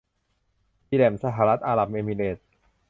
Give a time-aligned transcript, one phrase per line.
[0.89, 2.47] ดีแรห์มสหรัฐอาหรับเอมิเรตส์